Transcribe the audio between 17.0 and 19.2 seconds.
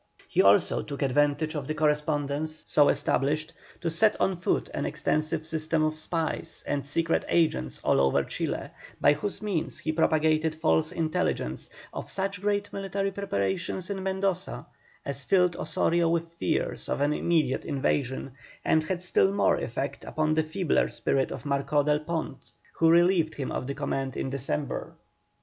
immediate invasion, and had